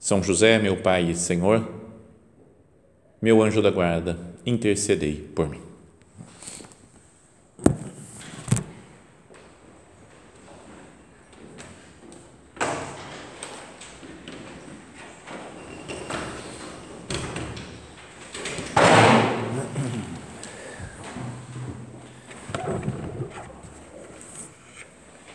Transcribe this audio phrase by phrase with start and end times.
[0.00, 1.68] são José, meu Pai e Senhor,
[3.20, 5.60] meu anjo da guarda, intercedei por mim.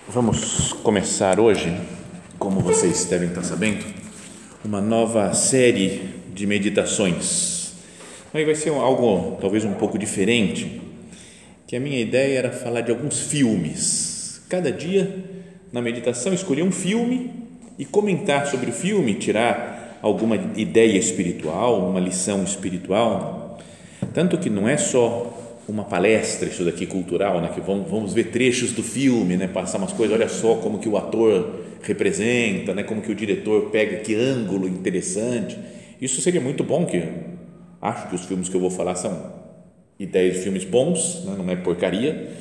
[0.07, 1.79] Vamos começar hoje,
[2.39, 4.04] como vocês devem estar sabendo,
[4.65, 7.73] uma nova série de meditações.
[8.33, 10.81] Aí vai ser algo talvez um pouco diferente,
[11.67, 14.41] que a minha ideia era falar de alguns filmes.
[14.49, 15.23] Cada dia
[15.71, 17.31] na meditação escolher um filme
[17.77, 23.59] e comentar sobre o filme, tirar alguma ideia espiritual, uma lição espiritual.
[24.13, 25.31] Tanto que não é só
[25.67, 29.77] uma palestra isso daqui cultural, né, que vamos, vamos ver trechos do filme, né, passar
[29.77, 32.83] umas coisas, olha só como que o ator representa, né?
[32.83, 35.57] como que o diretor pega, que ângulo interessante.
[36.01, 37.03] Isso seria muito bom, que
[37.81, 39.33] acho que os filmes que eu vou falar são
[39.99, 41.35] ideias de filmes bons, né?
[41.37, 42.31] não é porcaria,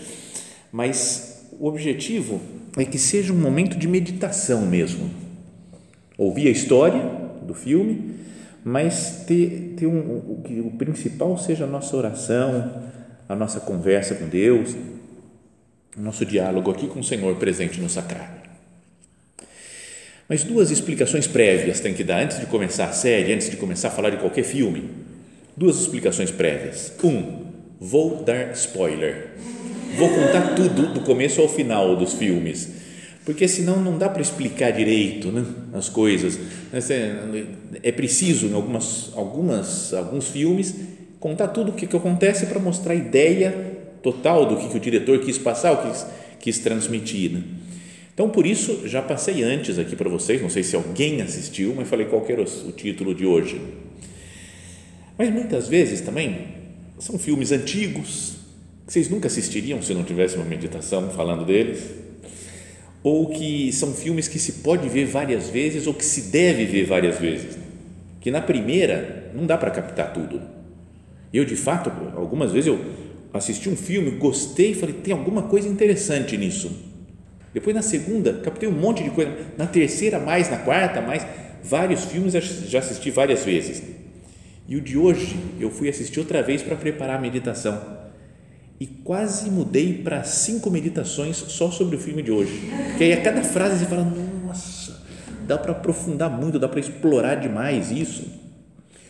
[0.72, 2.40] mas o objetivo
[2.76, 5.10] é que seja um momento de meditação mesmo.
[6.18, 7.00] Ouvir a história
[7.42, 8.14] do filme,
[8.64, 12.82] mas ter, ter um, que o principal seja a nossa oração,
[13.28, 14.74] a nossa conversa com Deus,
[15.96, 18.43] o nosso diálogo aqui com o Senhor presente no sacrário.
[20.28, 23.88] Mas duas explicações prévias tem que dar antes de começar a série, antes de começar
[23.88, 24.90] a falar de qualquer filme.
[25.56, 26.92] Duas explicações prévias.
[27.02, 27.44] Um,
[27.78, 29.32] vou dar spoiler.
[29.96, 32.68] Vou contar tudo do começo ao final dos filmes,
[33.24, 36.38] porque senão não dá para explicar direito né, as coisas.
[37.82, 40.74] É preciso em algumas, algumas, alguns filmes
[41.20, 43.54] contar tudo o que, que acontece para mostrar a ideia
[44.02, 46.06] total do que, que o diretor quis passar, o que quis,
[46.40, 47.32] quis transmitir.
[47.32, 47.42] Né?
[48.14, 51.88] Então, por isso, já passei antes aqui para vocês, não sei se alguém assistiu, mas
[51.88, 53.60] falei qual era o título de hoje.
[55.18, 56.46] Mas muitas vezes também
[57.00, 58.36] são filmes antigos,
[58.86, 61.90] que vocês nunca assistiriam se não tivesse uma meditação falando deles,
[63.02, 66.86] ou que são filmes que se pode ver várias vezes ou que se deve ver
[66.86, 67.58] várias vezes,
[68.20, 70.40] que na primeira não dá para captar tudo.
[71.32, 72.80] Eu, de fato, algumas vezes eu
[73.32, 76.93] assisti um filme, gostei falei, tem alguma coisa interessante nisso
[77.54, 79.32] depois na segunda, captei um monte de coisa.
[79.56, 80.50] Na terceira, mais.
[80.50, 81.24] Na quarta, mais.
[81.62, 83.80] Vários filmes já assisti várias vezes.
[84.68, 87.80] E o de hoje, eu fui assistir outra vez para preparar a meditação.
[88.80, 92.60] E quase mudei para cinco meditações só sobre o filme de hoje.
[92.88, 94.02] Porque aí a cada frase você fala,
[94.44, 95.00] nossa,
[95.46, 98.26] dá para aprofundar muito, dá para explorar demais isso.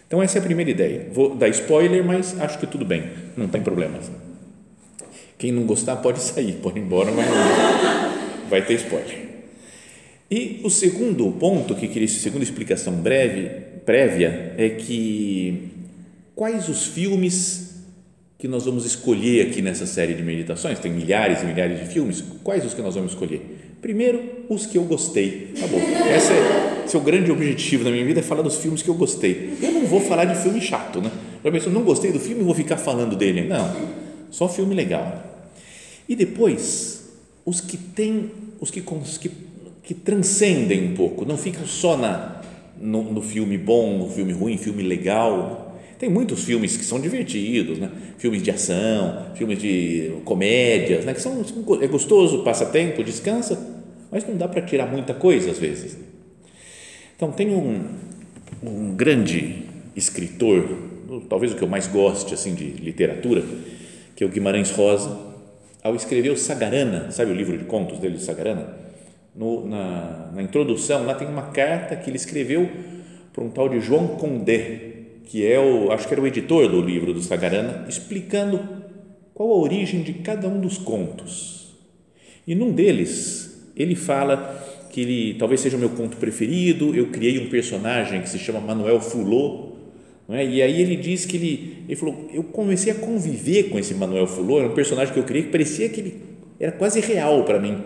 [0.07, 1.09] Então, essa é a primeira ideia.
[1.13, 3.99] Vou dar spoiler, mas acho que tudo bem, não tem problema.
[5.39, 7.27] Quem não gostar pode sair, pode ir embora, mas
[8.55, 9.19] vai ter spoiler.
[10.31, 13.51] E o segundo ponto que queria, segunda explicação breve,
[13.85, 15.71] prévia, é que
[16.35, 17.85] quais os filmes
[18.39, 22.23] que nós vamos escolher aqui nessa série de meditações, tem milhares e milhares de filmes,
[22.43, 23.41] quais os que nós vamos escolher?
[23.81, 25.53] Primeiro, os que eu gostei.
[25.59, 25.79] Tá bom.
[25.79, 28.95] Esse é, esse é grande objetivo da minha vida, é falar dos filmes que eu
[28.95, 29.55] gostei.
[29.61, 31.11] Eu não vou falar de filme chato, né?
[31.43, 33.43] Já pensou, não gostei do filme, vou ficar falando dele.
[33.43, 33.75] Não,
[34.31, 35.23] só filme legal.
[36.09, 37.11] E depois,
[37.45, 38.31] os que têm
[38.65, 39.31] os que, que,
[39.83, 42.43] que transcendem um pouco, não ficam só na,
[42.81, 45.79] no, no, filme bom, no filme ruim, filme legal.
[45.99, 47.91] Tem muitos filmes que são divertidos, né?
[48.19, 51.15] filmes de ação, filmes de comédias, né?
[51.15, 51.45] que são,
[51.81, 53.59] é gostoso, passa tempo, descansa,
[54.11, 55.97] mas não dá para tirar muita coisa às vezes.
[57.17, 57.85] Então, tem um,
[58.63, 59.63] um grande
[59.95, 60.69] escritor,
[61.29, 63.45] talvez o que eu mais goste assim de literatura,
[64.17, 65.34] que é o Guimarães Rosa,
[65.85, 68.75] ao escrever o Sagarana, sabe o livro de contos dele, Sagarana?
[69.37, 72.71] No, na, na, introdução, lá tem uma carta que ele escreveu
[73.35, 74.93] para um tal de João Condé,
[75.25, 78.67] que é o, acho que era o editor do livro do Sagarana, explicando
[79.35, 81.75] qual a origem de cada um dos contos.
[82.47, 87.39] E num deles, ele fala que ele talvez seja o meu conto preferido, eu criei
[87.39, 89.74] um personagem que se chama Manuel Fulô,
[90.29, 90.45] é?
[90.45, 94.27] E aí ele diz que ele, ele falou, eu comecei a conviver com esse Manuel
[94.27, 96.23] Fulô, era um personagem que eu criei que parecia que ele
[96.59, 97.83] era quase real para mim.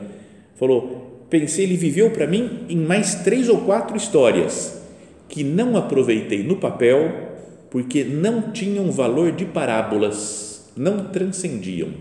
[0.54, 4.80] Falou, pensei, ele viveu para mim em mais três ou quatro histórias
[5.28, 7.28] que não aproveitei no papel
[7.70, 11.92] porque não tinham valor de parábolas, não transcendiam.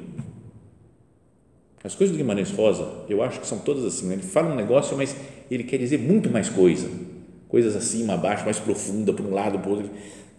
[1.84, 4.08] As coisas do Guimarães Rosa, eu acho que são todas assim.
[4.08, 4.16] Né?
[4.16, 5.16] Ele fala um negócio, mas
[5.50, 6.90] ele quer dizer muito mais coisa.
[7.48, 9.90] Coisas acima, abaixo, mais profunda, para um lado, para o outro.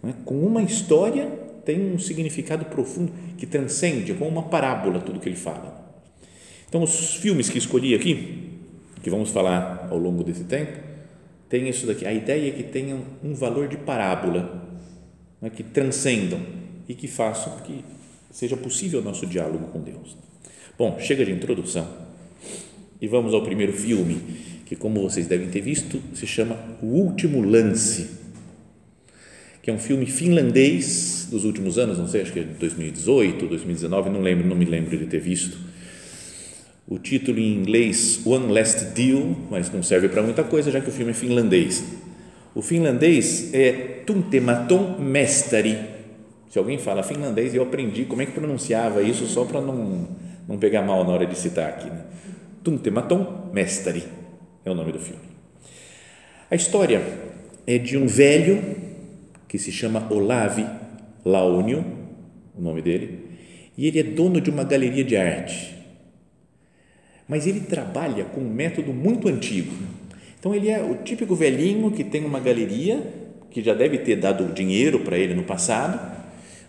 [0.01, 0.13] Né?
[0.25, 1.27] Com uma história
[1.65, 5.79] tem um significado profundo que transcende, como uma parábola, tudo que ele fala.
[6.67, 8.49] Então, os filmes que escolhi aqui,
[9.01, 10.79] que vamos falar ao longo desse tempo,
[11.47, 12.05] tem isso daqui.
[12.05, 14.67] A ideia é que tenham um valor de parábola,
[15.41, 15.49] né?
[15.49, 16.39] que transcendam
[16.87, 17.83] e que façam que
[18.31, 20.15] seja possível o nosso diálogo com Deus.
[20.77, 21.87] Bom, chega de introdução
[23.01, 24.15] e vamos ao primeiro filme,
[24.65, 28.09] que, como vocês devem ter visto, se chama O Último Lance,
[29.69, 34.09] que é um filme finlandês dos últimos anos, não sei, acho que é 2018, 2019,
[34.09, 35.59] não lembro, não me lembro de ter visto.
[36.87, 40.89] O título em inglês One Last Deal, mas não serve para muita coisa, já que
[40.89, 41.83] o filme é finlandês.
[42.55, 43.71] O finlandês é
[44.07, 45.77] Tuntematon Mestari.
[46.49, 50.07] Se alguém fala finlandês, eu aprendi como é que pronunciava isso só para não,
[50.47, 51.87] não pegar mal na hora de citar aqui.
[51.91, 52.05] Né?
[52.63, 54.03] Tuntematon Mestari
[54.65, 55.21] é o nome do filme.
[56.49, 57.03] A história
[57.67, 58.88] é de um velho
[59.49, 60.65] que se chama Olavi
[61.25, 61.83] Launio,
[62.57, 63.27] o nome dele,
[63.77, 65.75] e ele é dono de uma galeria de arte.
[67.27, 69.73] Mas ele trabalha com um método muito antigo.
[70.39, 73.03] Então ele é o típico velhinho que tem uma galeria,
[73.49, 75.99] que já deve ter dado dinheiro para ele no passado,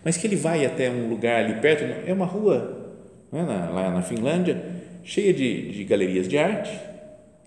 [0.02, 2.96] mas que ele vai até um lugar ali perto, é uma rua
[3.32, 4.62] é, lá na Finlândia,
[5.04, 6.72] cheia de, de galerias de arte.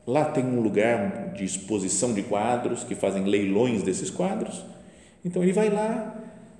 [0.05, 4.63] Lá tem um lugar de exposição de quadros que fazem leilões desses quadros.
[5.23, 6.15] Então ele vai lá,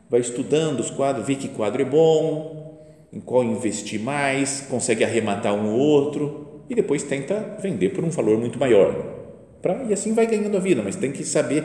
[0.10, 2.64] vai estudando os quadros, vê que quadro é bom,
[3.12, 8.10] em qual investir mais, consegue arrematar um ou outro e depois tenta vender por um
[8.10, 9.12] valor muito maior.
[9.62, 11.64] Pra, e assim vai ganhando a vida, mas tem que saber,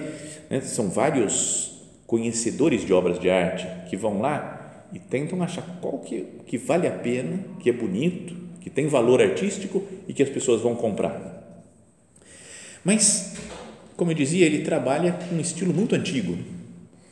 [0.50, 5.98] né, são vários conhecedores de obras de arte que vão lá e tentam achar qual
[5.98, 10.28] que, que vale a pena, que é bonito, que tem valor artístico e que as
[10.28, 11.38] pessoas vão comprar.
[12.84, 13.34] Mas,
[13.96, 16.38] como eu dizia, ele trabalha com um estilo muito antigo.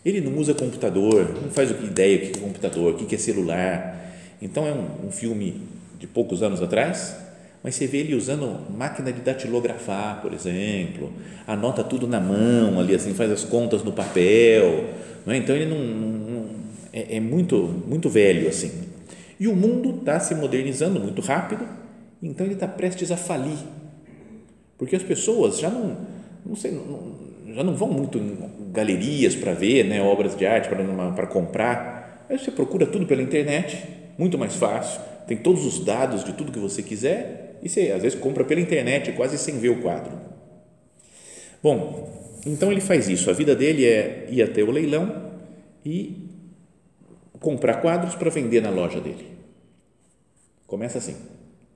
[0.07, 4.15] Ele não usa computador, não faz ideia o que é computador, o que é celular.
[4.41, 5.63] Então, é um, um filme
[5.99, 7.17] de poucos anos atrás,
[7.61, 11.13] mas você vê ele usando máquina de datilografar, por exemplo,
[11.45, 14.85] anota tudo na mão, ali assim, faz as contas no papel.
[15.27, 15.39] Não é?
[15.39, 16.47] Então, ele não, não
[16.93, 18.71] é, é, muito, muito velho assim.
[19.41, 21.67] E o mundo está se modernizando muito rápido,
[22.23, 23.59] então ele está prestes a falir.
[24.79, 25.97] Porque as pessoas já não,
[26.47, 28.21] não sei, não, já não vão muito
[28.77, 32.27] galerias para ver né, obras de arte, para comprar.
[32.29, 33.83] Aí você procura tudo pela internet,
[34.19, 38.03] muito mais fácil, tem todos os dados de tudo que você quiser e você às
[38.03, 40.13] vezes compra pela internet quase sem ver o quadro.
[41.63, 42.13] Bom,
[42.45, 43.31] então ele faz isso.
[43.31, 45.33] A vida dele é ir até o leilão
[45.85, 46.29] e
[47.41, 49.27] comprar quadros para vender na loja dele.
[50.67, 51.17] Começa assim.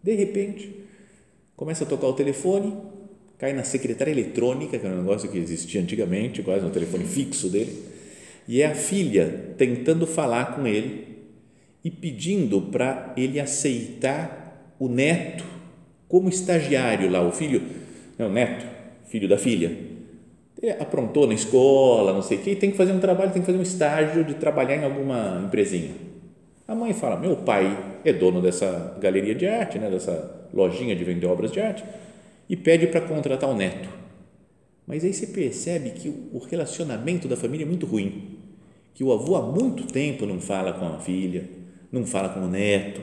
[0.02, 0.84] De repente,
[1.56, 2.76] começa a tocar o telefone
[3.40, 7.48] cai na secretária eletrônica, que é um negócio que existia antigamente, quase no telefone fixo
[7.48, 7.74] dele,
[8.46, 11.08] e é a filha tentando falar com ele
[11.82, 15.44] e pedindo para ele aceitar o neto
[16.06, 17.62] como estagiário lá, o filho,
[18.18, 18.66] não, o neto,
[19.06, 19.74] filho da filha,
[20.60, 23.46] ele aprontou na escola, não sei o que, tem que fazer um trabalho, tem que
[23.46, 25.92] fazer um estágio de trabalhar em alguma empresinha.
[26.68, 31.04] A mãe fala, meu pai é dono dessa galeria de arte, né, dessa lojinha de
[31.04, 31.82] vender obras de arte,
[32.50, 33.88] e pede para contratar o neto.
[34.84, 38.38] Mas aí você percebe que o relacionamento da família é muito ruim,
[38.92, 41.48] que o avô há muito tempo não fala com a filha,
[41.92, 43.02] não fala com o neto.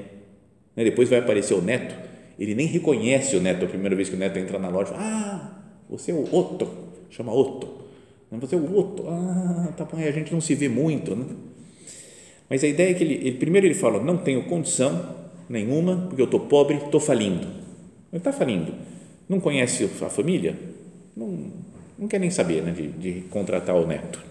[0.75, 0.83] Né?
[0.83, 1.95] Depois vai aparecer o neto,
[2.37, 4.93] ele nem reconhece o neto a primeira vez que o neto entra na loja.
[4.97, 6.67] Ah, você é o Otto,
[7.09, 7.85] chama Otto.
[8.29, 9.05] Você é o Otto.
[9.07, 11.25] Ah, tá bom, a gente não se vê muito, né?
[12.49, 15.15] Mas a ideia é que ele, ele primeiro ele fala, não tenho condição
[15.47, 17.47] nenhuma, porque eu estou pobre, estou falindo.
[18.11, 18.96] Ele está falindo
[19.27, 20.57] não conhece a família,
[21.15, 21.51] não,
[21.97, 24.23] não quer nem saber né, de, de contratar o neto.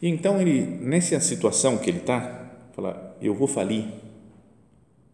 [0.00, 3.84] E então ele, nessa situação que ele está, fala, eu vou falir.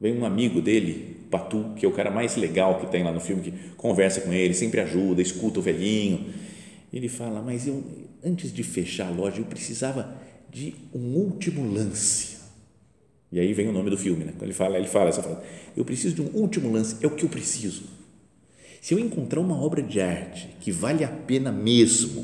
[0.01, 3.21] Vem um amigo dele, Patu, que é o cara mais legal que tem lá no
[3.21, 6.27] filme, que conversa com ele, sempre ajuda, escuta o velhinho.
[6.93, 7.83] Ele fala, mas eu,
[8.23, 10.15] antes de fechar a loja, eu precisava
[10.51, 12.37] de um último lance.
[13.33, 14.35] E aí vem o nome do filme, né?
[14.41, 15.41] Ele fala, ele fala essa frase,
[15.77, 17.85] eu preciso de um último lance, é o que eu preciso
[18.85, 22.23] se eu encontrar uma obra de arte que vale a pena mesmo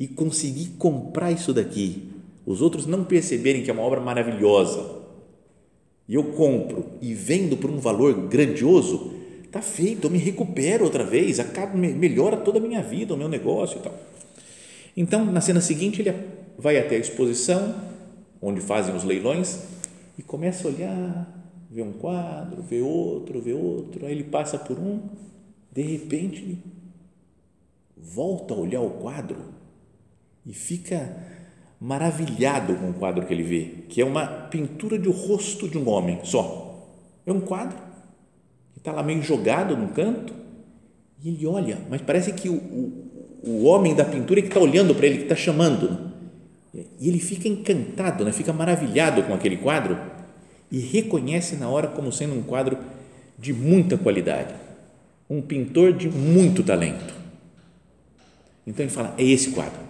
[0.00, 2.08] e conseguir comprar isso daqui,
[2.44, 4.84] os outros não perceberem que é uma obra maravilhosa,
[6.08, 9.12] e eu compro e vendo por um valor grandioso,
[9.52, 13.28] tá feito, eu me recupero outra vez, acaba, melhora toda a minha vida, o meu
[13.28, 13.94] negócio e tal.
[14.96, 16.12] Então, na cena seguinte, ele
[16.58, 17.76] vai até a exposição,
[18.42, 19.60] onde fazem os leilões,
[20.18, 24.76] e começa a olhar, vê um quadro, vê outro, vê outro, aí ele passa por
[24.80, 24.98] um,
[25.74, 26.58] de repente
[27.96, 29.36] volta a olhar o quadro
[30.46, 31.16] e fica
[31.80, 35.88] maravilhado com o quadro que ele vê, que é uma pintura de rosto de um
[35.88, 36.88] homem só.
[37.26, 37.76] É um quadro
[38.72, 40.32] que está lá meio jogado no canto
[41.22, 44.60] e ele olha, mas parece que o, o, o homem da pintura é que está
[44.60, 46.12] olhando para ele, que está chamando.
[46.72, 48.32] E ele fica encantado, né?
[48.32, 49.98] fica maravilhado com aquele quadro
[50.70, 52.78] e reconhece na hora como sendo um quadro
[53.38, 54.54] de muita qualidade,
[55.28, 57.14] um pintor de muito talento.
[58.66, 59.80] Então ele fala: é esse quadro.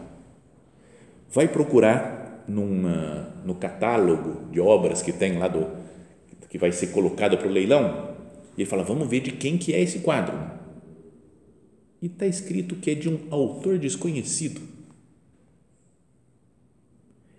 [1.31, 5.85] Vai procurar numa, no catálogo de obras que tem lá do
[6.49, 8.15] que vai ser colocado para o leilão.
[8.57, 10.39] E ele fala: vamos ver de quem que é esse quadro.
[12.01, 14.61] E está escrito que é de um autor desconhecido.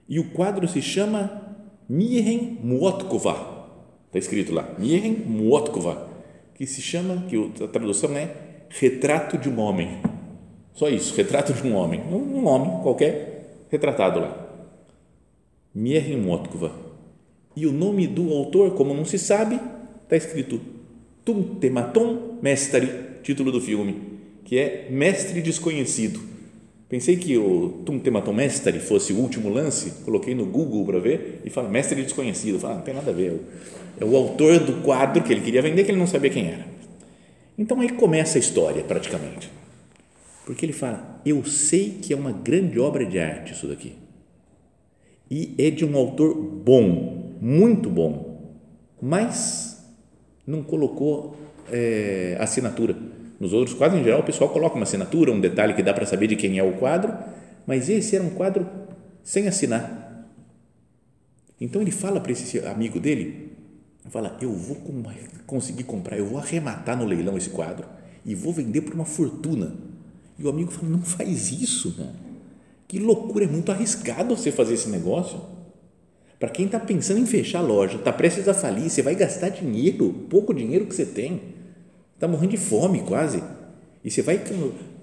[0.07, 3.55] E o quadro se chama Miren Muotkova.
[4.07, 6.14] Está escrito lá, Miren Muotkova,
[6.55, 8.31] que se chama, que a tradução é
[8.69, 10.01] Retrato de um Homem.
[10.73, 12.01] Só isso, retrato de um homem.
[12.01, 14.45] Um homem qualquer, retratado lá.
[15.73, 16.73] Miren Muotkova.
[17.55, 19.57] E o nome do autor, como não se sabe,
[20.03, 20.59] está escrito
[21.23, 22.89] Tum Tematon Mestre,
[23.23, 26.34] título do filme, que é Mestre Desconhecido
[26.87, 31.41] Pensei que o Tum Tematon Mestre fosse o último lance, coloquei no Google para ver
[31.43, 32.59] e fala Mestre Desconhecido.
[32.59, 33.41] Fala, ah, não tem nada a ver.
[33.99, 36.65] É o autor do quadro que ele queria vender, que ele não sabia quem era.
[37.57, 39.49] Então aí começa a história, praticamente.
[40.45, 43.93] Porque ele fala: Eu sei que é uma grande obra de arte isso daqui.
[45.31, 48.53] E é de um autor bom, muito bom,
[49.01, 49.83] mas
[50.45, 51.35] não colocou
[51.71, 52.95] é, assinatura
[53.45, 56.03] nos outros quadros, em geral, o pessoal coloca uma assinatura, um detalhe que dá para
[56.07, 57.13] saber de quem é o quadro,
[57.67, 58.67] mas esse era um quadro
[59.23, 60.25] sem assinar.
[61.61, 63.51] Então ele fala para esse amigo dele,
[64.09, 64.77] fala, eu vou
[65.45, 67.85] conseguir comprar, eu vou arrematar no leilão esse quadro
[68.25, 69.75] e vou vender por uma fortuna.
[70.39, 71.95] E o amigo fala, não faz isso,
[72.87, 75.39] que loucura, é muito arriscado você fazer esse negócio.
[76.39, 79.49] Para quem está pensando em fechar a loja, está prestes a falir, você vai gastar
[79.49, 81.54] dinheiro, pouco dinheiro que você tem
[82.25, 83.43] Está morrendo de fome quase.
[84.03, 84.41] E você vai.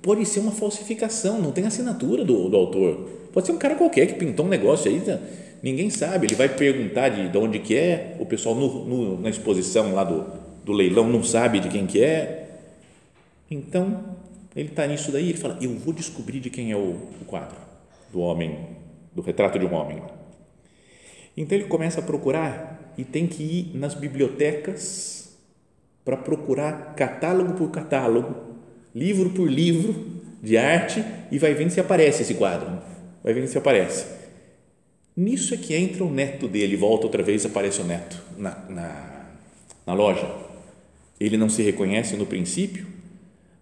[0.02, 3.08] Pode ser uma falsificação, não tem assinatura do, do autor.
[3.32, 5.20] Pode ser um cara qualquer que pintou um negócio aí, tá?
[5.62, 6.26] ninguém sabe.
[6.26, 10.02] Ele vai perguntar de, de onde que é, o pessoal no, no, na exposição lá
[10.02, 10.26] do,
[10.64, 12.58] do leilão não sabe de quem que é.
[13.48, 14.02] Então,
[14.56, 17.56] ele está nisso daí, ele fala, eu vou descobrir de quem é o, o quadro
[18.12, 18.66] do homem,
[19.14, 20.02] do retrato de um homem.
[21.36, 25.21] Então, ele começa a procurar e tem que ir nas bibliotecas
[26.04, 28.35] para procurar catálogo por catálogo,
[28.94, 29.94] livro por livro
[30.42, 32.78] de arte e vai vendo se aparece esse quadro.
[33.23, 34.04] Vai vendo se aparece.
[35.16, 39.26] Nisso é que entra o neto dele, volta outra vez, aparece o neto na, na,
[39.87, 40.28] na loja.
[41.21, 42.87] Ele não se reconhece no princípio,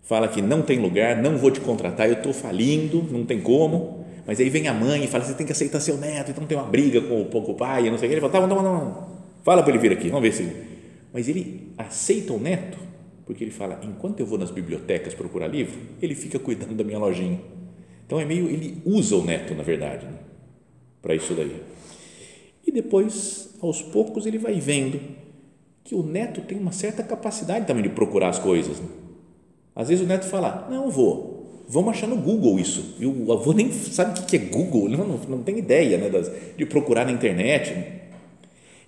[0.02, 4.06] fala que não tem lugar, não vou te contratar, eu estou falindo, não tem como.
[4.26, 6.56] Mas aí vem a mãe e fala: você tem que aceitar seu neto, então tem
[6.56, 8.14] uma briga com o, com o pai, não sei o que.
[8.14, 9.08] Ele fala: tá, não, não, não,
[9.42, 10.69] fala para ele vir aqui, vamos ver se
[11.12, 12.78] mas ele aceita o neto,
[13.26, 16.98] porque ele fala: enquanto eu vou nas bibliotecas procurar livro, ele fica cuidando da minha
[16.98, 17.40] lojinha.
[18.06, 20.18] Então é meio, ele usa o neto, na verdade, né,
[21.00, 21.56] para isso daí.
[22.66, 25.00] E depois, aos poucos, ele vai vendo
[25.84, 28.78] que o neto tem uma certa capacidade também de procurar as coisas.
[28.78, 28.88] Né?
[29.74, 32.96] Às vezes o neto fala: não, vou, vamos achar no Google isso.
[32.98, 36.10] E o avô nem sabe o que é Google, não, não, tem ideia né,
[36.56, 38.00] de procurar na internet.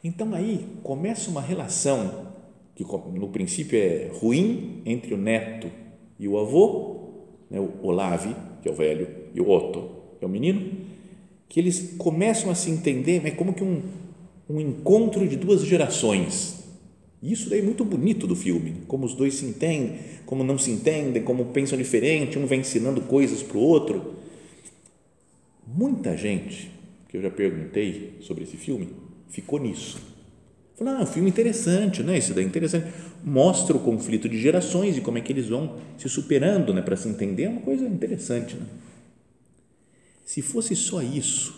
[0.05, 2.33] Então aí começa uma relação
[2.75, 5.71] que no princípio é ruim entre o neto
[6.19, 7.11] e o avô,
[7.51, 10.73] né, o Olavi, que é o velho, e o Otto, que é o menino,
[11.49, 13.83] que eles começam a se entender, é como que um,
[14.49, 16.65] um encontro de duas gerações.
[17.23, 20.71] Isso daí é muito bonito do filme, como os dois se entendem, como não se
[20.71, 24.15] entendem, como pensam diferente, um vai ensinando coisas para o outro.
[25.65, 26.71] Muita gente
[27.09, 29.02] que eu já perguntei sobre esse filme
[29.33, 29.99] ficou nisso.
[30.77, 32.19] Falou, ah, um filme interessante, né?
[32.19, 32.87] Isso daí é interessante.
[33.25, 36.83] Mostra o conflito de gerações e como é que eles vão se superando, né?
[36.83, 38.67] Para se entender, é uma coisa interessante, né?
[40.25, 41.55] Se fosse só isso,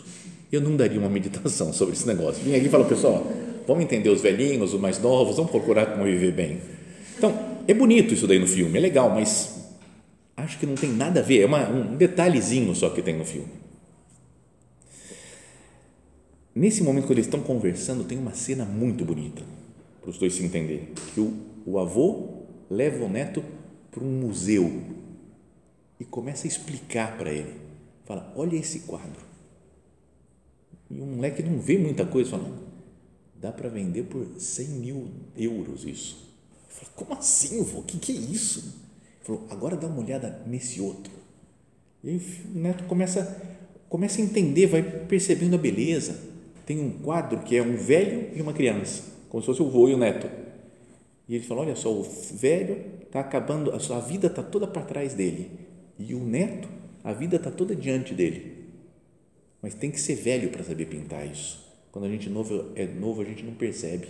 [0.51, 2.43] eu não daria uma meditação sobre esse negócio.
[2.43, 3.29] Vim aqui e falo, pessoal,
[3.67, 6.61] vamos entender os velhinhos, os mais novos, vamos procurar como viver bem.
[7.17, 9.55] Então, é bonito isso daí no filme, é legal, mas
[10.37, 13.25] acho que não tem nada a ver, é uma, um detalhezinho só que tem no
[13.25, 13.64] filme.
[16.55, 19.43] Nesse momento, quando eles estão conversando, tem uma cena muito bonita
[19.99, 20.87] para os dois se entenderem.
[21.13, 21.33] Que o,
[21.65, 23.43] o avô leva o neto
[23.91, 24.71] para um museu
[25.99, 27.59] e começa a explicar para ele.
[28.05, 29.21] Fala, olha esse quadro.
[30.89, 32.49] E o moleque não vê muita coisa, fala,
[33.35, 36.33] dá para vender por 100 mil euros isso.
[36.69, 37.79] Fala, como assim, vô?
[37.79, 38.59] O que, que é isso?
[38.59, 41.11] Ele falou, agora dá uma olhada nesse outro.
[42.01, 42.21] E aí
[42.53, 43.41] o neto começa,
[43.89, 46.34] começa a entender, vai percebendo a beleza.
[46.65, 49.87] Tem um quadro que é um velho e uma criança, como se fosse o vô
[49.87, 50.27] e o neto.
[51.27, 54.81] E ele fala, olha só, o velho está acabando, a sua vida está toda para
[54.81, 55.51] trás dele.
[55.97, 56.67] E o neto,
[57.03, 58.65] a vida está toda diante dele.
[59.61, 61.65] Mas tem que ser velho para saber pintar isso.
[61.91, 64.07] Quando a gente novo, é novo, a gente não percebe.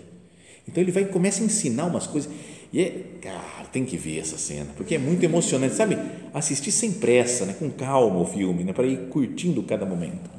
[0.67, 2.31] Então ele vai começa a ensinar umas coisas.
[2.73, 5.97] E é, cara, tem que ver essa cena, porque é muito emocionante, sabe?
[6.33, 7.53] Assistir sem pressa, né?
[7.53, 8.73] com calma o filme, né?
[8.73, 10.29] para ir curtindo cada momento.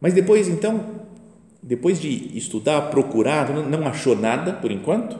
[0.00, 0.84] Mas depois, então,
[1.62, 5.18] depois de estudar, procurar, não achou nada por enquanto,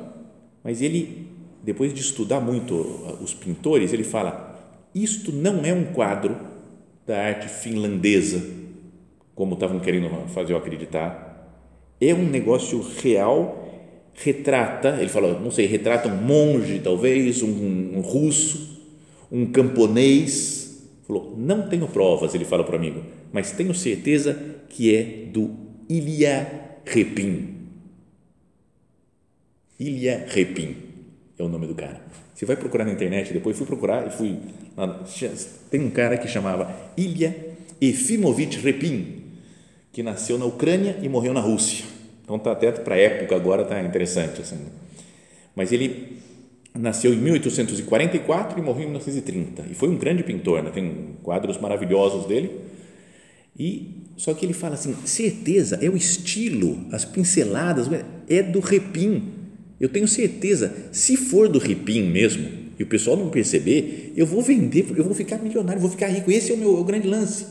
[0.63, 1.29] mas ele,
[1.63, 2.75] depois de estudar muito
[3.23, 4.59] os pintores, ele fala:
[4.95, 6.37] Isto não é um quadro
[7.07, 8.45] da arte finlandesa,
[9.35, 11.27] como estavam querendo fazer eu acreditar.
[12.01, 13.69] É um negócio real
[14.23, 18.79] retrata, ele falou, não sei, retrata um monge, talvez, um, um russo,
[19.31, 20.68] um camponês.
[21.09, 24.39] Falou, não tenho provas, ele fala para o amigo, mas tenho certeza
[24.69, 25.51] que é do
[25.89, 27.57] Ilya Repin.
[29.81, 30.77] Ilya Repin
[31.37, 32.01] é o nome do cara.
[32.33, 34.39] Você vai procurar na internet, depois fui procurar e fui.
[35.71, 37.35] Tem um cara que chamava Ilya
[37.81, 39.25] Efimovich Repin,
[39.91, 41.99] que nasceu na Ucrânia e morreu na Rússia
[42.29, 44.43] então, tá até para a época agora está interessante.
[44.43, 44.67] Assim.
[45.57, 46.18] Mas ele
[46.75, 49.67] nasceu em 1844 e morreu em 1930.
[49.71, 50.71] E foi um grande pintor, né?
[50.71, 52.51] tem quadros maravilhosos dele.
[53.59, 57.89] E só que ele fala assim, certeza, é o estilo, as pinceladas,
[58.29, 59.23] é do Repin.
[59.81, 62.49] Eu tenho certeza, se for do Repin mesmo,
[62.79, 66.31] e o pessoal não perceber, eu vou vender, eu vou ficar milionário, vou ficar rico.
[66.31, 67.47] Esse é o meu é o grande lance.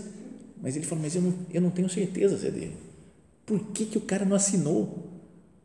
[0.61, 2.73] Mas ele fala, mas eu não, eu não tenho certeza se é dele.
[3.45, 5.16] Por que, que o cara não assinou?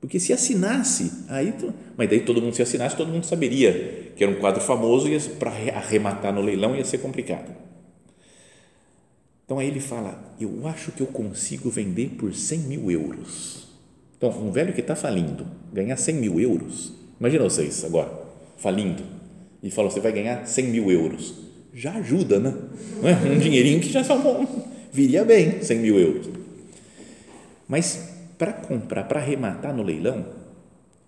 [0.03, 1.55] Porque se assinasse, aí,
[1.97, 5.17] mas daí todo mundo se assinasse, todo mundo saberia que era um quadro famoso e
[5.39, 7.55] para arrematar no leilão ia ser complicado.
[9.45, 13.69] Então aí ele fala: Eu acho que eu consigo vender por 100 mil euros.
[14.19, 16.93] Então, um velho que está falindo, ganhar 100 mil euros.
[17.21, 18.13] Imagina vocês agora,
[18.57, 19.05] falindo,
[19.63, 21.33] e fala: Você vai ganhar 100 mil euros.
[21.73, 22.53] Já ajuda, né?
[23.05, 23.29] É?
[23.31, 24.03] Um dinheirinho que já
[24.93, 26.29] viria bem, 100 mil euros.
[27.69, 28.12] Mas
[28.43, 30.27] para comprar, para arrematar no leilão,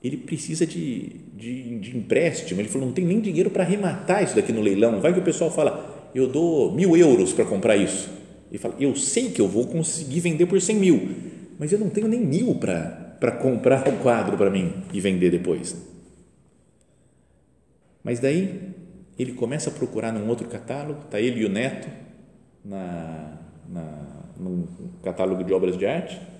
[0.00, 2.60] ele precisa de, de, de empréstimo.
[2.60, 5.00] Ele falou: não tem nem dinheiro para arrematar isso daqui no leilão.
[5.00, 8.08] Vai que o pessoal fala: eu dou mil euros para comprar isso.
[8.50, 11.08] Ele fala: eu sei que eu vou conseguir vender por cem mil,
[11.58, 15.76] mas eu não tenho nem mil para comprar o quadro para mim e vender depois.
[18.04, 18.60] Mas daí
[19.18, 21.88] ele começa a procurar num outro catálogo, está ele e o neto
[22.64, 24.68] na, na, num
[25.02, 26.33] catálogo de obras de arte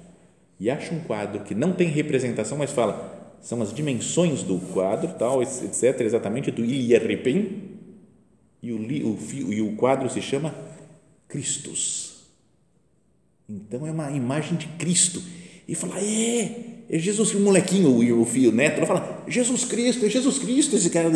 [0.59, 5.13] e acha um quadro que não tem representação, mas fala, são as dimensões do quadro,
[5.19, 7.75] tal, etc., exatamente, do Ilierripin,
[8.63, 9.19] e o, o,
[9.53, 10.55] e o quadro se chama
[11.29, 12.15] Cristos.
[13.49, 15.23] Então é uma imagem de Cristo.
[15.69, 20.07] E fala, é, é Jesus, o molequinho, o, o filho, o neto, fala, Jesus Cristo,
[20.07, 21.11] é Jesus Cristo esse cara.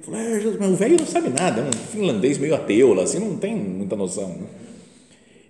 [0.00, 3.18] Fala, é, Jesus, mas o velho não sabe nada, é um finlandês meio ateu, assim,
[3.18, 4.28] não tem muita noção.
[4.28, 4.46] Né?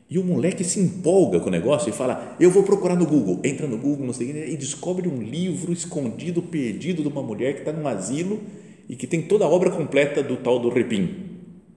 [0.08, 3.40] E o moleque se empolga com o negócio e fala: Eu vou procurar no Google.
[3.42, 7.22] Entra no Google, não sei o que, e descobre um livro escondido, perdido de uma
[7.22, 8.40] mulher que está num asilo
[8.88, 11.32] e que tem toda a obra completa do tal do Repim.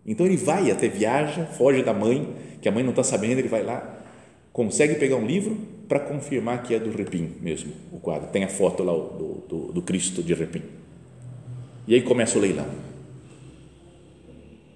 [0.05, 2.27] Então ele vai até, viaja, foge da mãe,
[2.61, 4.03] que a mãe não está sabendo, ele vai lá,
[4.51, 8.29] consegue pegar um livro para confirmar que é do Repim mesmo, o quadro.
[8.29, 10.63] Tem a foto lá do, do, do Cristo de Repim.
[11.87, 12.67] E aí começa o leilão.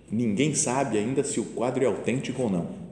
[0.10, 2.91] Ninguém sabe ainda se o quadro é autêntico ou não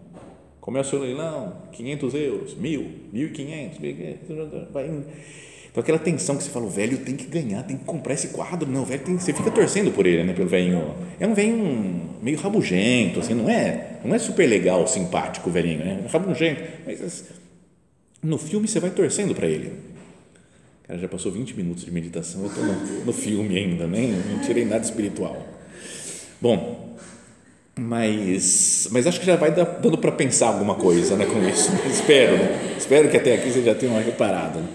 [0.69, 4.85] Começa o leilão, 500 euros, mil, 1.500, vai.
[4.85, 8.27] Então, aquela tensão que você fala, o velho tem que ganhar, tem que comprar esse
[8.27, 8.69] quadro.
[8.69, 10.93] Não, o velho tem, você fica torcendo por ele, né, pelo velhinho.
[11.19, 15.79] É um velhinho meio rabugento, assim, não é, não é super legal, simpático o velhinho,
[15.79, 16.05] né?
[16.07, 16.61] Rabugento.
[16.85, 17.25] Mas
[18.21, 19.73] no filme você vai torcendo para ele.
[20.83, 24.39] Cara, já passou 20 minutos de meditação, eu estou no, no filme ainda, nem não
[24.41, 25.43] tirei nada espiritual.
[26.39, 26.88] Bom,
[27.79, 31.71] mas, mas acho que já vai dando para pensar alguma coisa né, com isso.
[31.89, 32.75] Espero, né?
[32.77, 34.59] espero que até aqui você já tenha uma reparada.
[34.59, 34.67] Né?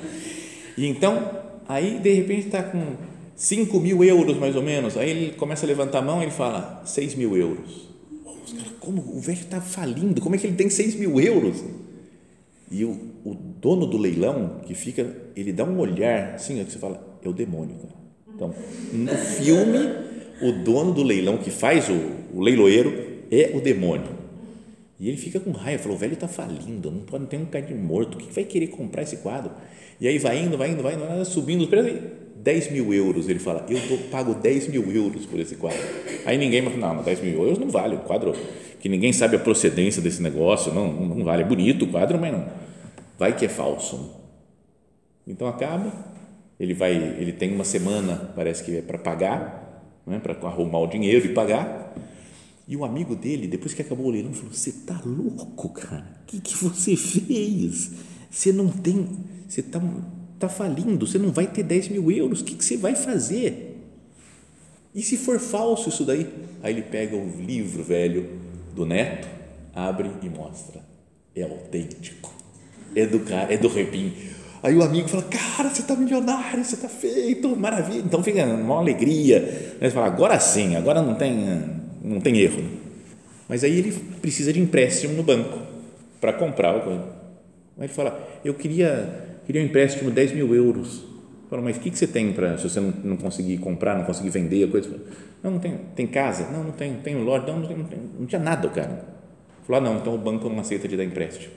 [0.76, 1.30] E então,
[1.68, 2.94] aí de repente está com
[3.36, 6.30] 5 mil euros mais ou menos, aí ele começa a levantar a mão e ele
[6.30, 7.88] fala 6 mil euros.
[8.80, 11.62] como o velho está falindo, como é que ele tem 6 mil euros?
[12.70, 12.90] E o,
[13.24, 17.28] o dono do leilão que fica, ele dá um olhar assim, que você fala, é
[17.28, 17.94] o demônio, cara
[18.34, 18.54] Então,
[18.92, 19.78] no filme,
[20.44, 21.94] o dono do leilão que faz o,
[22.34, 22.92] o leiloeiro
[23.30, 24.14] é o demônio.
[25.00, 27.64] E ele fica com raiva, falou: o velho está falindo, não, pode, tem um cara
[27.64, 29.50] de morto, o que vai querer comprar esse quadro?
[30.00, 31.98] E aí vai indo, vai indo, vai indo, subindo os preços,
[32.36, 33.28] 10 mil euros.
[33.28, 35.80] Ele fala: eu pago 10 mil euros por esse quadro.
[36.26, 38.34] Aí ninguém, não, 10 mil euros não vale, o quadro
[38.78, 41.42] que ninguém sabe a procedência desse negócio, não, não vale.
[41.42, 42.46] É bonito o quadro, mas não.
[43.18, 44.14] Vai que é falso.
[45.26, 45.90] Então acaba,
[46.60, 49.63] ele vai, ele tem uma semana, parece que é para pagar,
[50.06, 51.94] né, para arrumar o dinheiro e pagar.
[52.66, 56.06] E o amigo dele, depois que acabou o leilão, falou: Você tá louco, cara?
[56.22, 57.92] O que, que você fez?
[58.30, 59.06] Você não tem,
[59.46, 59.80] você tá,
[60.38, 63.78] tá falindo, você não vai ter 10 mil euros, o que, que você vai fazer?
[64.94, 66.32] E se for falso isso daí?
[66.62, 68.40] Aí ele pega o livro velho
[68.74, 69.28] do neto,
[69.74, 70.82] abre e mostra.
[71.34, 72.32] É autêntico.
[72.94, 74.12] É do cara, é do repim
[74.64, 77.98] Aí o amigo fala, cara, você está milionário, você está feito, maravilha.
[77.98, 79.40] Então fica uma alegria.
[79.78, 79.88] Né?
[79.88, 81.60] Você fala, agora sim, agora não tem,
[82.02, 82.64] não tem erro.
[83.46, 85.58] Mas aí ele precisa de empréstimo no banco
[86.18, 87.02] para comprar coisa.
[87.76, 91.04] Aí ele fala, eu queria, queria um empréstimo de 10 mil euros.
[91.50, 94.06] Fala, mas o que, que você tem para, se você não, não conseguir comprar, não
[94.06, 94.88] conseguir vender a coisa?
[95.42, 96.50] Não, não tem, tem casa?
[96.50, 97.44] Não, não tem, tem loja?
[97.46, 99.04] Não, não, tem, não, tem, não tinha nada, cara.
[99.66, 101.52] Falou, ah, não, então o banco não aceita de dar empréstimo.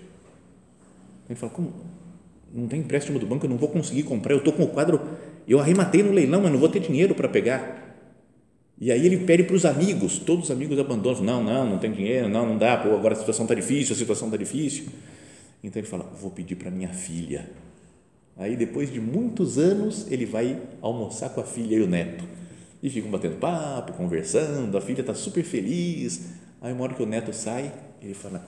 [1.30, 1.97] Ele fala, como?
[2.54, 5.02] Não tem empréstimo do banco, eu não vou conseguir comprar, eu estou com o quadro,
[5.48, 7.88] eu arrematei no leilão, mas não vou ter dinheiro para pegar.
[8.80, 11.92] E aí ele pede para os amigos, todos os amigos abandonam, não, não, não tem
[11.92, 14.86] dinheiro, não, não dá, pô, agora a situação está difícil, a situação está difícil.
[15.64, 17.50] Então ele fala, vou pedir para minha filha.
[18.38, 22.24] Aí depois de muitos anos ele vai almoçar com a filha e o neto.
[22.84, 26.34] E ficam batendo papo, conversando, a filha está super feliz.
[26.62, 28.48] Aí uma hora que o neto sai, ele fala,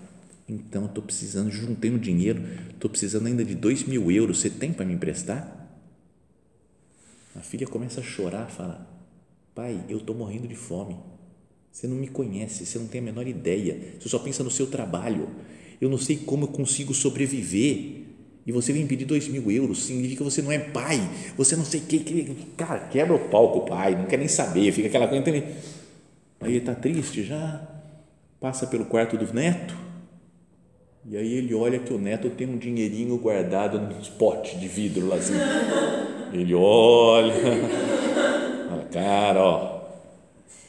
[0.49, 4.73] então, estou precisando, juntei um dinheiro, estou precisando ainda de dois mil euros, você tem
[4.73, 5.55] para me emprestar?
[7.35, 8.87] A filha começa a chorar, fala,
[9.53, 10.97] pai, eu estou morrendo de fome,
[11.71, 14.67] você não me conhece, você não tem a menor ideia, você só pensa no seu
[14.67, 15.29] trabalho,
[15.79, 18.07] eu não sei como eu consigo sobreviver,
[18.45, 20.97] e você vem pedir dois mil euros, significa que você não é pai,
[21.37, 24.71] você não sei o que, que, cara, quebra o palco, pai, não quer nem saber,
[24.71, 25.23] fica aquela coisa,
[26.41, 27.67] aí ele está triste já,
[28.39, 29.88] passa pelo quarto do neto,
[31.11, 35.07] e aí ele olha que o neto tem um dinheirinho guardado num pote de vidro
[35.07, 35.33] lá assim.
[36.31, 37.33] Ele olha,
[38.69, 39.81] fala, cara, ó,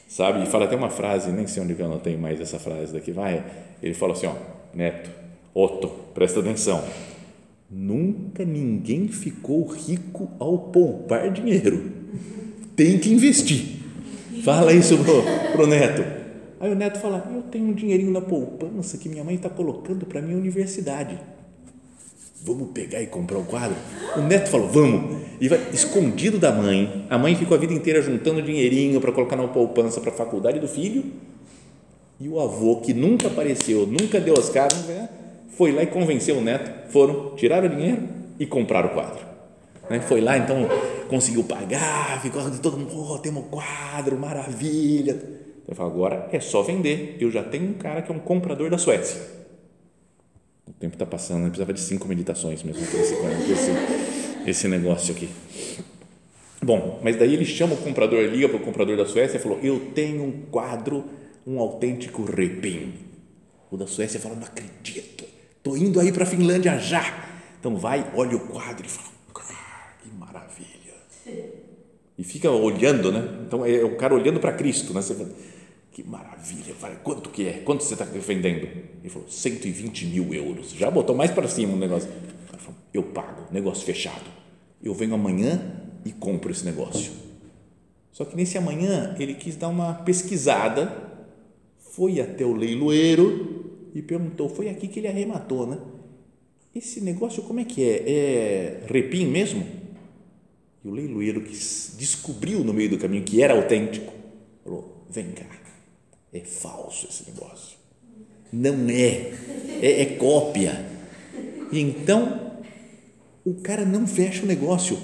[0.07, 0.41] sabe?
[0.41, 3.45] E fala até uma frase, nem sei onde eu anotei mais essa frase daqui, vai.
[3.83, 4.33] Ele fala assim, ó,
[4.73, 5.11] neto,
[5.53, 6.83] Otto, presta atenção.
[7.69, 11.91] Nunca ninguém ficou rico ao poupar dinheiro.
[12.75, 13.77] Tem que investir.
[14.43, 16.20] Fala isso pro, pro neto
[16.61, 20.05] Aí o neto fala: Eu tenho um dinheirinho na poupança que minha mãe está colocando
[20.05, 21.17] para minha universidade.
[22.43, 23.75] Vamos pegar e comprar o quadro?
[24.15, 25.21] O neto falou: Vamos.
[25.41, 27.07] E vai escondido da mãe.
[27.09, 30.59] A mãe ficou a vida inteira juntando dinheirinho para colocar na poupança para a faculdade
[30.59, 31.03] do filho.
[32.19, 34.85] E o avô, que nunca apareceu, nunca deu as caras,
[35.57, 36.91] foi lá e convenceu o neto.
[36.91, 38.03] Foram, tiraram o dinheiro
[38.39, 39.25] e compraram o quadro.
[39.89, 40.69] Né, foi lá, então
[41.09, 45.41] conseguiu pagar, ficou todo mundo, oh, temos quadro, maravilha
[45.71, 47.15] eu falo, agora é só vender.
[47.17, 49.21] Eu já tenho um cara que é um comprador da Suécia.
[50.67, 53.13] O tempo está passando, eu precisava de cinco meditações mesmo para esse,
[53.51, 53.71] esse,
[54.49, 55.29] esse negócio aqui.
[56.61, 59.59] Bom, mas daí ele chama o comprador, liga para o comprador da Suécia e falou:
[59.63, 61.05] Eu tenho um quadro,
[61.47, 62.93] um autêntico repim.
[63.71, 65.23] O da Suécia fala: Não acredito,
[65.57, 67.29] estou indo aí para a Finlândia já.
[67.59, 69.07] Então vai, olha o quadro e fala:
[70.03, 70.67] Que maravilha.
[72.17, 73.39] E fica olhando, né?
[73.47, 75.01] Então é o cara olhando para Cristo, né?
[75.01, 75.29] Você fala,
[75.91, 77.53] que maravilha, fala, quanto que é?
[77.59, 78.65] Quanto você está defendendo?
[79.01, 80.71] Ele falou, 120 mil euros.
[80.71, 82.09] Já botou mais para cima o negócio.
[82.09, 84.31] Ele falou, eu pago, negócio fechado.
[84.81, 87.11] Eu venho amanhã e compro esse negócio.
[88.11, 91.11] Só que nesse amanhã ele quis dar uma pesquisada,
[91.77, 95.77] foi até o leiloeiro e perguntou, foi aqui que ele arrematou, né?
[96.73, 98.09] Esse negócio como é que é?
[98.09, 99.65] É repim mesmo?
[100.83, 104.13] E o leiloeiro que descobriu no meio do caminho que era autêntico,
[104.63, 105.45] falou, vem cá,
[106.33, 107.77] é falso esse negócio.
[108.51, 109.31] Não é,
[109.81, 110.85] é, é cópia.
[111.71, 112.51] E então,
[113.45, 114.97] o cara não fecha o negócio.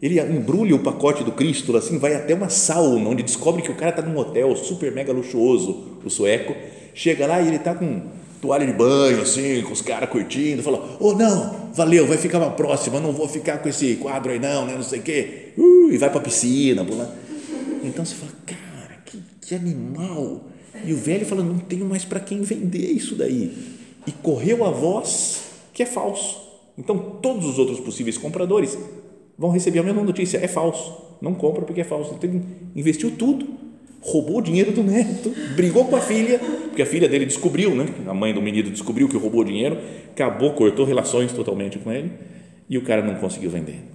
[0.00, 3.74] Ele embrulha o pacote do Cristo, assim, vai até uma sauna, onde descobre que o
[3.74, 6.54] cara está num hotel super mega luxuoso, o sueco.
[6.94, 8.02] Chega lá e ele está com
[8.44, 12.50] toalha de banho, assim, com os caras curtindo, fala, oh não, valeu, vai ficar uma
[12.50, 15.90] próxima, não vou ficar com esse quadro aí não, né, não sei o quê, uh,
[15.90, 17.16] e vai para a piscina, pula.
[17.82, 20.42] então você fala, cara, que, que animal,
[20.86, 23.52] e o velho fala: não tenho mais para quem vender isso daí.
[24.06, 26.42] E correu a voz que é falso.
[26.76, 28.78] Então, todos os outros possíveis compradores
[29.38, 31.16] vão receber a mesma notícia: é falso.
[31.20, 32.14] não compra porque é falso.
[32.14, 32.42] Então, ele
[32.74, 33.46] investiu tudo,
[34.00, 37.86] roubou o dinheiro do neto, brigou com a filha, porque a filha dele descobriu, né?
[38.06, 39.78] A mãe do menino descobriu que roubou o dinheiro,
[40.10, 42.12] acabou, cortou relações totalmente com ele
[42.68, 43.93] e o cara não conseguiu vender.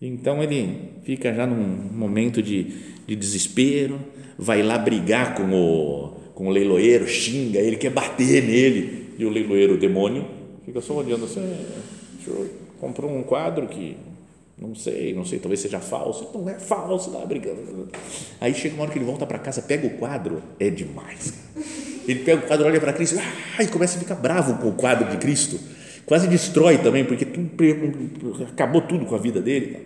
[0.00, 1.56] Então ele fica já num
[1.92, 2.64] momento de,
[3.06, 3.98] de desespero,
[4.38, 9.30] vai lá brigar com o, com o leiloeiro, xinga ele, quer bater nele, e o
[9.30, 10.24] leiloeiro, o demônio,
[10.64, 12.48] fica só olhando assim, o senhor
[12.80, 13.96] comprou um quadro que
[14.60, 16.28] não sei, não sei, talvez seja falso.
[16.34, 17.88] Não é falso, tá brincando.
[18.40, 21.32] Aí chega uma hora que ele volta para casa, pega o quadro, é demais.
[22.08, 23.18] Ele pega o quadro, olha para Cristo
[23.58, 25.60] ah, e começa a ficar bravo com o quadro de Cristo.
[26.08, 27.50] Quase destrói também, porque tudo,
[28.44, 29.76] acabou tudo com a vida dele.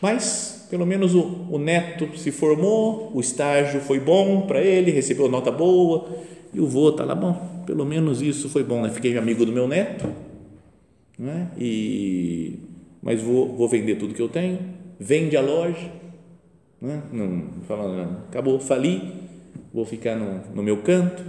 [0.00, 5.28] Mas, pelo menos, o, o neto se formou, o estágio foi bom para ele, recebeu
[5.28, 6.08] nota boa,
[6.54, 7.34] e o vô está lá, bom,
[7.66, 8.88] pelo menos isso foi bom, né?
[8.88, 10.08] Fiquei amigo do meu neto,
[11.18, 11.50] né?
[11.58, 12.58] e
[13.02, 14.58] mas vou, vou vender tudo que eu tenho,
[14.98, 15.92] vende a loja,
[16.80, 17.02] né?
[17.12, 19.12] não, fala, acabou, fali,
[19.72, 21.22] vou ficar no, no meu canto.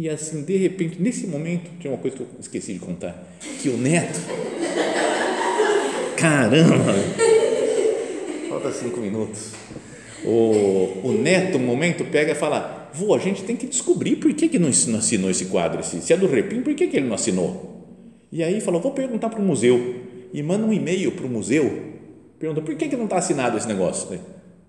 [0.00, 3.22] E assim, de repente, nesse momento, tinha uma coisa que eu esqueci de contar,
[3.60, 4.18] que o neto,
[6.16, 6.94] caramba,
[8.48, 9.52] falta cinco minutos,
[10.24, 14.32] o, o neto, um momento, pega e fala, vô, a gente tem que descobrir por
[14.32, 17.14] que, que não assinou esse quadro, se é do Repim, por que, que ele não
[17.14, 17.84] assinou?
[18.32, 19.96] E aí falou, vou perguntar para o museu,
[20.32, 21.78] e manda um e-mail para o museu,
[22.38, 24.18] pergunta por que, que não está assinado esse negócio?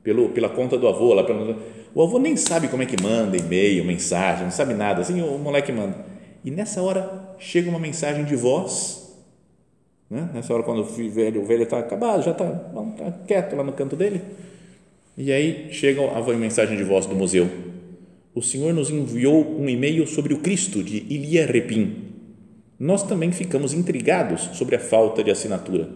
[0.04, 1.56] Pelo, pela conta do avô, lá pelo,
[1.94, 5.38] o avô nem sabe como é que manda e-mail, mensagem, não sabe nada, assim o
[5.38, 5.96] moleque manda.
[6.44, 9.16] E nessa hora chega uma mensagem de voz,
[10.10, 10.30] né?
[10.34, 13.96] nessa hora quando o velho, o está acabado, já está tá quieto lá no canto
[13.96, 14.22] dele,
[15.18, 17.50] e aí chega a mensagem de voz do museu.
[18.34, 22.12] O Senhor nos enviou um e-mail sobre o Cristo de Ilia Repin
[22.82, 25.88] nós também ficamos intrigados sobre a falta de assinatura.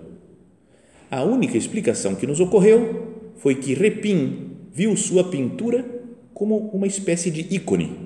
[1.10, 4.45] A única explicação que nos ocorreu foi que Repin
[4.76, 5.86] viu sua pintura
[6.34, 7.98] como uma espécie de ícone.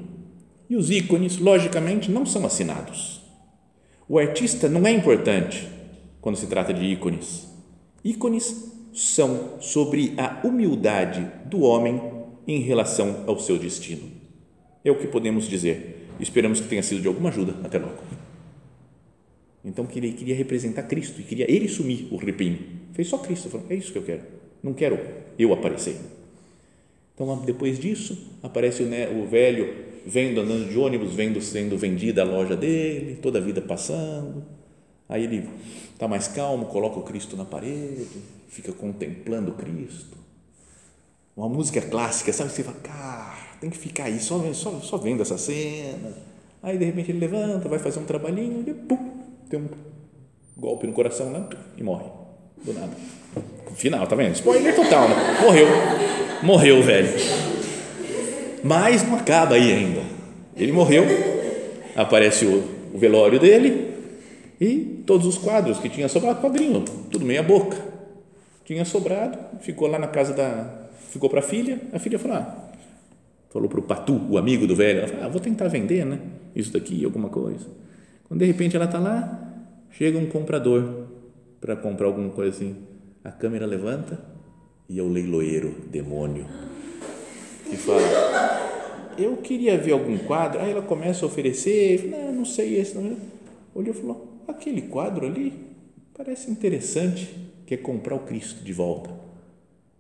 [0.70, 3.22] E os ícones, logicamente, não são assinados.
[4.08, 5.68] O artista não é importante
[6.22, 7.48] quando se trata de ícones.
[8.06, 12.00] Ícones são sobre a humildade do homem
[12.48, 14.04] em relação ao seu destino.
[14.86, 16.08] É o que podemos dizer.
[16.20, 17.56] Esperamos que tenha sido de alguma ajuda.
[17.64, 17.98] Até logo.
[19.66, 22.60] Então ele queria representar Cristo e queria ele sumir o repim.
[22.94, 24.22] Fez só Cristo, falou, é isso que eu quero.
[24.62, 25.00] Não quero
[25.38, 25.96] eu aparecer.
[27.20, 32.26] Então depois disso aparece o, o velho vendo andando de ônibus, vendo sendo vendida a
[32.26, 34.46] loja dele, toda a vida passando.
[35.10, 35.50] Aí ele
[35.92, 38.08] está mais calmo, coloca o Cristo na parede,
[38.48, 40.18] fica contemplando Cristo.
[41.36, 42.52] Uma música clássica, sabe?
[42.52, 46.14] Você fala, cara, tem que ficar aí, só, só, só vendo essa cena.
[46.64, 49.68] Aí de repente ele levanta, vai fazer um trabalhinho e pum, tem um
[50.58, 51.50] golpe no coração né?
[51.78, 52.19] e morre.
[52.64, 52.92] Do nada.
[53.76, 54.36] Final, tá vendo?
[54.36, 55.16] Spoiler total, né?
[55.42, 55.68] Morreu.
[56.44, 57.10] Morreu, velho.
[58.64, 60.02] Mas não acaba aí ainda.
[60.56, 61.06] Ele morreu,
[61.96, 63.94] aparece o, o velório dele
[64.60, 67.78] e todos os quadros que tinha sobrado, quadrinho, tudo meia boca.
[68.66, 70.88] Tinha sobrado, ficou lá na casa da.
[71.10, 72.70] Ficou para a filha, a filha falou: ah,
[73.50, 76.20] falou para o Patu, o amigo do velho, ela falou, ah, vou tentar vender, né?
[76.56, 77.66] Isso daqui, alguma coisa.
[78.28, 79.40] Quando de repente ela está lá,
[79.92, 81.08] chega um comprador
[81.60, 82.76] para comprar alguma coisa assim.
[83.24, 84.20] A câmera levanta
[84.88, 86.46] e é o leiloeiro, demônio,
[87.70, 88.02] que fala:
[89.18, 90.60] Eu queria ver algum quadro.
[90.62, 92.98] Aí ela começa a oferecer, não, não sei esse.
[92.98, 93.18] Não.
[93.76, 95.54] Olhou e falou: Aquele quadro ali
[96.16, 97.30] parece interessante,
[97.66, 99.10] quer comprar o Cristo de volta.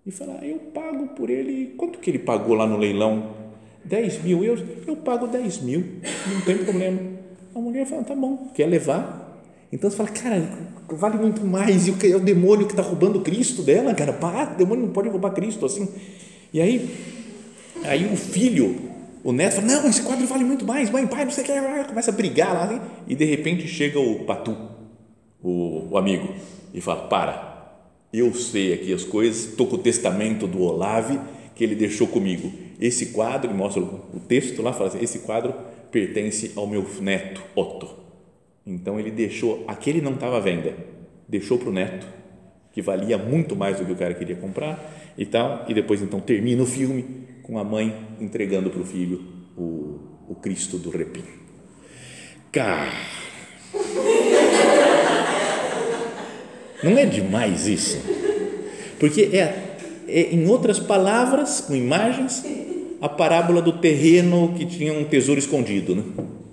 [0.05, 1.73] E fala: ah, Eu pago por ele.
[1.77, 3.39] Quanto que ele pagou lá no leilão?
[3.85, 4.63] 10 mil euros?
[4.85, 5.83] Eu pago 10 mil,
[6.33, 6.99] não tem problema.
[7.55, 9.28] A mulher fala, tá bom, quer levar?
[9.71, 10.49] Então você fala, cara,
[10.89, 14.57] vale muito mais, e é o demônio que está roubando Cristo dela, cara, pá, o
[14.57, 15.87] demônio não pode roubar Cristo assim.
[16.51, 16.89] E aí,
[17.83, 18.75] aí o filho,
[19.23, 21.87] o neto fala, não, esse quadro vale muito mais, mãe, pai, não sei o que,
[21.87, 24.57] começa a brigar lá, assim, e de repente chega o Patu,
[25.41, 26.33] o, o amigo,
[26.73, 27.49] e fala, para,
[28.11, 31.19] eu sei aqui as coisas, estou com o testamento do Olave
[31.53, 32.51] que ele deixou comigo.
[32.79, 35.53] Esse quadro, mostra o texto lá, fala assim, esse quadro
[35.91, 38.08] pertence ao meu neto Otto.
[38.69, 40.75] Então ele deixou, aquele não estava à venda,
[41.27, 42.05] deixou para o neto,
[42.71, 44.79] que valia muito mais do que o cara queria comprar
[45.17, 45.65] e tal.
[45.67, 47.03] E depois então termina o filme
[47.41, 49.23] com a mãe entregando para o filho
[49.57, 51.23] o, o Cristo do Repim.
[52.51, 52.93] Cara,
[56.83, 57.97] não é demais isso?
[58.99, 59.77] Porque é,
[60.07, 62.45] é em outras palavras, com imagens,
[63.01, 66.03] a parábola do terreno que tinha um tesouro escondido, né?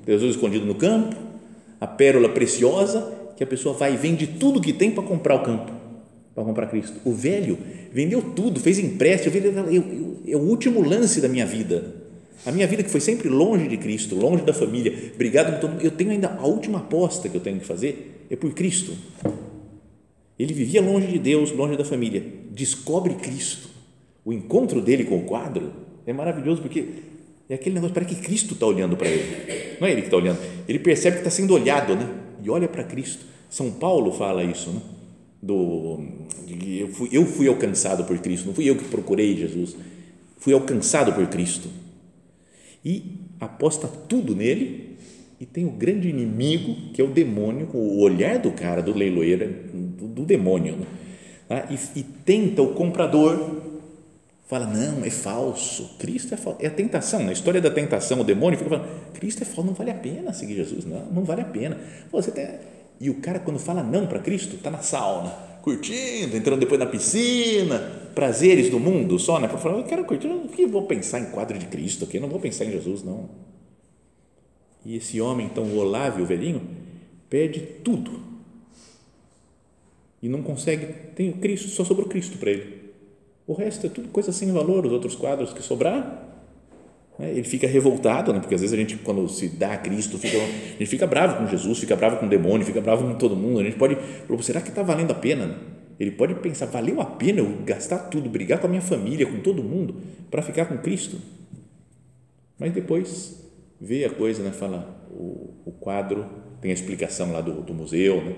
[0.07, 1.26] tesouro escondido no campo,
[1.81, 5.43] a pérola preciosa que a pessoa vai e vende tudo que tem para comprar o
[5.43, 5.73] campo.
[6.35, 7.01] para comprar Cristo.
[7.05, 7.59] O velho
[7.93, 9.35] vendeu tudo, fez empréstimo,
[10.27, 11.95] é o último lance da minha vida.
[12.45, 15.71] A minha vida que foi sempre longe de Cristo, longe da família, brigado com todo
[15.73, 18.93] mundo, eu tenho ainda a última aposta que eu tenho que fazer é por Cristo.
[20.39, 22.23] Ele vivia longe de Deus, longe da família.
[22.51, 23.69] Descobre Cristo.
[24.25, 25.73] O encontro dele com o quadro
[26.07, 26.87] é maravilhoso porque
[27.49, 29.77] é aquele negócio, parece que Cristo está olhando para ele.
[29.81, 30.39] Não é ele que está olhando.
[30.69, 32.09] Ele percebe que está sendo olhado, né?
[32.43, 33.25] E olha para Cristo.
[33.49, 34.81] São Paulo fala isso, né?
[35.41, 36.03] Do,
[36.49, 39.77] eu, fui, eu fui alcançado por Cristo, não fui eu que procurei Jesus,
[40.39, 41.69] fui alcançado por Cristo.
[42.85, 44.97] E aposta tudo nele
[45.41, 49.55] e tem o grande inimigo que é o demônio, o olhar do cara, do leiloeiro,
[49.73, 50.77] do, do demônio.
[50.77, 50.87] Né?
[51.49, 53.76] Ah, e, e tenta o comprador
[54.47, 56.59] fala, não, é falso, Cristo é falso.
[56.63, 59.75] É a tentação, na história da tentação, o demônio fica falando, Cristo é falso, não
[59.75, 61.79] vale a pena seguir Jesus, não, não vale a pena.
[62.11, 62.49] Você tem...
[62.99, 65.31] E o cara, quando fala não para Cristo, está na sauna,
[65.63, 67.79] curtindo, entrando depois na piscina,
[68.15, 69.49] prazeres do mundo só, né?
[69.49, 72.23] Para falar, eu quero curtir, eu não vou pensar em quadro de Cristo aqui, eu
[72.23, 73.29] não vou pensar em Jesus, não.
[74.85, 76.63] E esse homem, então, o Olávio, o velhinho,
[77.29, 78.23] perde tudo.
[80.23, 82.76] E não consegue, tem o Cristo, só sobrou Cristo para ele
[83.47, 86.27] o resto é tudo coisa sem valor, os outros quadros que sobrar.
[87.19, 87.31] Né?
[87.31, 88.41] Ele fica revoltado, né?
[88.41, 91.39] porque às vezes a gente, quando se dá a Cristo, fica, a gente fica bravo
[91.39, 93.61] com Jesus, fica bravo com o demônio, fica bravo com todo mundo.
[93.61, 93.97] A gente pode,
[94.43, 95.59] será que está valendo a pena?
[95.99, 99.41] Ele pode pensar, valeu a pena eu gastar tudo, brigar com a minha família, com
[99.41, 99.97] todo mundo,
[100.31, 101.19] para ficar com Cristo?
[102.59, 103.43] Mas depois
[103.81, 104.51] vê a coisa, né?
[104.51, 106.27] fala, o, o quadro,
[106.61, 108.35] tem a explicação lá do, do museu, né?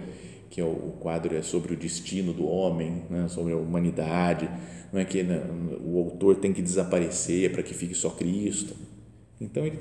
[0.51, 3.29] Que é o, o quadro é sobre o destino do homem, né?
[3.29, 4.49] sobre a humanidade,
[4.93, 5.43] não é que né,
[5.85, 8.75] o autor tem que desaparecer para que fique só Cristo.
[9.41, 9.79] Então ele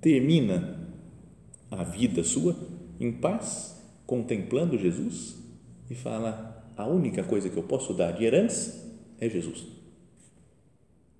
[0.00, 0.88] termina
[1.70, 2.56] a vida sua
[2.98, 3.76] em paz,
[4.06, 5.36] contemplando Jesus
[5.90, 9.66] e fala: a única coisa que eu posso dar de herança é Jesus.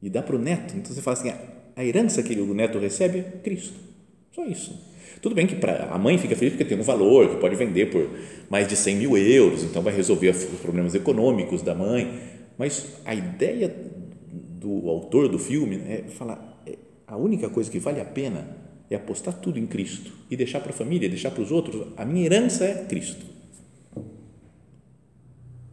[0.00, 0.76] E dá para o neto.
[0.76, 1.32] Então você fala assim:
[1.76, 3.78] a herança que o neto recebe é Cristo.
[4.32, 4.91] Só isso.
[5.22, 7.90] Tudo bem que pra, a mãe fica feliz porque tem um valor que pode vender
[7.90, 8.06] por
[8.50, 13.14] mais de 100 mil euros, então vai resolver os problemas econômicos da mãe mas a
[13.14, 13.74] ideia
[14.60, 18.56] do autor do filme é falar: é, a única coisa que vale a pena
[18.90, 21.88] é apostar tudo em Cristo e deixar para a família, deixar para os outros.
[21.96, 23.26] A minha herança é Cristo.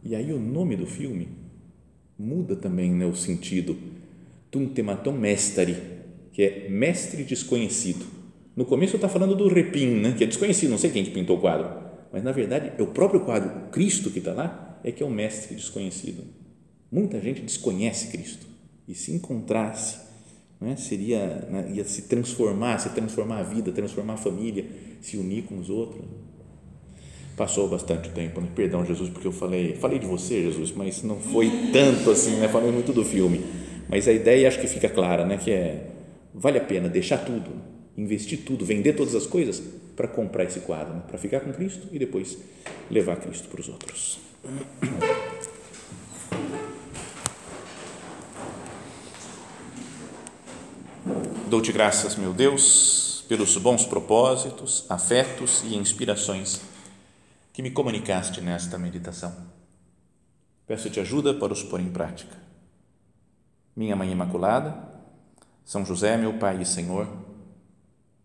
[0.02, 1.28] E aí o nome do filme
[2.18, 3.76] muda também né, o sentido.
[4.50, 5.76] Tum tematom mestari,
[6.32, 8.04] que é mestre desconhecido.
[8.56, 11.38] No começo está falando do repin, né, que é desconhecido, não sei quem que pintou
[11.38, 11.68] o quadro,
[12.12, 15.10] mas na verdade é o próprio quadro, Cristo que está lá, é que é o
[15.10, 16.24] mestre desconhecido.
[16.90, 18.46] Muita gente desconhece Cristo
[18.88, 19.98] e se encontrasse,
[20.60, 24.66] né, seria né, ia se transformar, se transformar a vida, transformar a família,
[25.00, 26.04] se unir com os outros.
[27.36, 28.48] Passou bastante tempo, né?
[28.54, 32.48] perdão Jesus, porque eu falei, falei de você, Jesus, mas não foi tanto assim, né?
[32.48, 33.40] Falei muito do filme,
[33.88, 35.38] mas a ideia acho que fica clara, né?
[35.38, 35.86] Que é
[36.34, 37.50] vale a pena deixar tudo,
[38.00, 39.62] investir tudo, vender todas as coisas
[39.94, 41.02] para comprar esse quadro, né?
[41.06, 42.38] para ficar com Cristo e depois
[42.90, 44.18] levar Cristo para os outros.
[51.48, 56.60] Dou-te graças, meu Deus, pelos bons propósitos, afetos e inspirações
[57.52, 59.34] que me comunicaste nesta meditação.
[60.66, 62.36] Peço-te ajuda para os pôr em prática.
[63.76, 64.74] Minha Mãe Imaculada,
[65.64, 67.08] São José, meu Pai e Senhor,